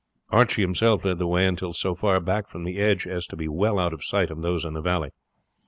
Archie 0.29 0.63
himself 0.63 1.05
led 1.05 1.19
the 1.19 1.27
way 1.27 1.45
until 1.45 1.73
so 1.73 1.93
far 1.93 2.19
back 2.19 2.47
from 2.49 2.63
the 2.63 2.79
edge 2.79 3.05
as 3.05 3.27
to 3.27 3.35
be 3.37 3.47
well 3.47 3.77
out 3.77 3.93
of 3.93 4.03
sight 4.03 4.31
of 4.31 4.41
those 4.41 4.65
in 4.65 4.73
the 4.73 4.81
valley. 4.81 5.11